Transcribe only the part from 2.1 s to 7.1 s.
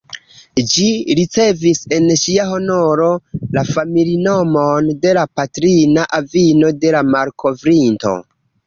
ŝia honoro, la familinomon de la patrina avino de la